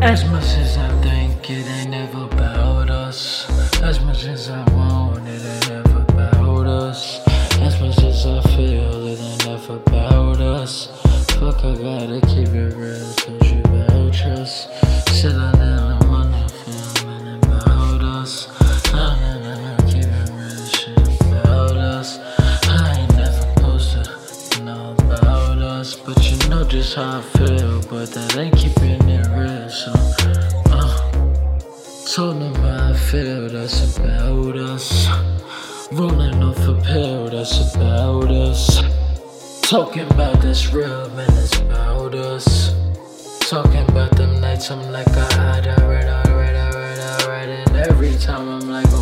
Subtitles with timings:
[0.00, 3.48] much as I think it ain't never about us.
[3.82, 7.20] As much as I want it ain't never about us.
[7.60, 10.86] As much as I feel it ain't never about us.
[11.38, 13.12] Fuck, I gotta keep it real.
[13.26, 14.68] Don't you about trust?
[15.14, 18.48] Shit, I never wanna feel it about us.
[18.94, 20.66] I never keep it real.
[20.66, 22.18] Shit about us.
[22.66, 27.82] I ain't never posted know about us, but you know just how I feel.
[27.90, 29.92] But that ain't keeping it So,
[30.70, 31.10] uh,
[32.14, 33.48] told them how I feel.
[33.48, 35.08] That's about us.
[35.92, 37.30] Rolling off a pill.
[37.30, 38.82] That's about us.
[39.62, 42.74] Talking about this real, man, it's about us.
[43.48, 47.48] Talking about them nights, I'm like, alright, alright, alright, alright, alright.
[47.48, 48.99] And every time I'm like.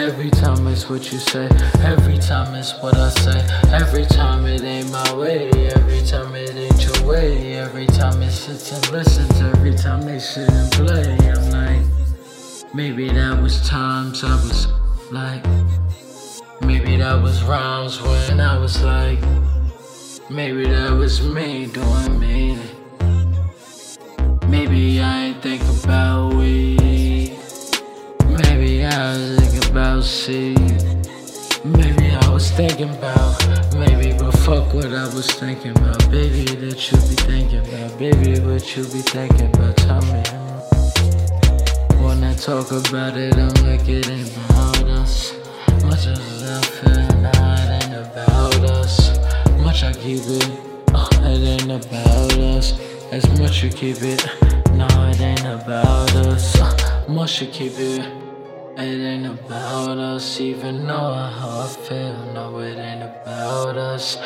[0.00, 1.46] Every time it's what you say.
[1.84, 3.46] Every time it's what I say.
[3.70, 5.50] Every time it ain't my way.
[5.50, 7.56] Every time it ain't your way.
[7.56, 9.38] Every time it sits and listens.
[9.42, 11.18] Every time they sit and play.
[11.28, 14.68] I'm like, maybe that was times I was
[15.12, 15.44] like,
[16.62, 19.20] maybe that was rhymes when I was like.
[20.30, 22.58] Maybe that was me doing me.
[24.48, 25.89] Maybe I ain't think about
[30.20, 30.54] C.
[31.64, 33.40] Maybe I was thinking about
[33.74, 36.10] maybe, but fuck what I was thinking about.
[36.10, 37.98] Baby, that you be thinking about.
[37.98, 39.78] Baby, what you be thinking about.
[39.78, 40.22] Tell me.
[42.04, 45.32] When I talk about it, I'm like it ain't about us.
[45.84, 49.18] Much as I feel, it ain't about us.
[49.64, 50.50] Much I keep it,
[50.92, 52.78] uh, it ain't about us.
[53.10, 54.22] As much you keep it,
[54.74, 57.08] no, it ain't about us.
[57.08, 58.29] Much you keep it,
[58.82, 60.40] it ain't about us.
[60.40, 64.16] Even though how I feel, no, it ain't about us.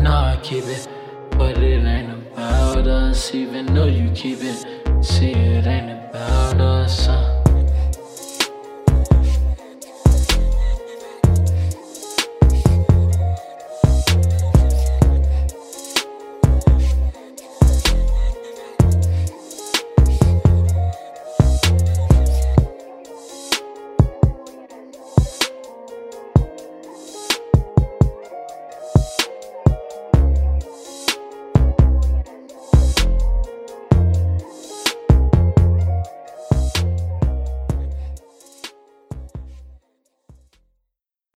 [0.00, 0.88] No, I keep it,
[1.30, 3.34] but it ain't about us.
[3.34, 4.66] Even though you keep it,
[5.04, 6.60] see, it ain't about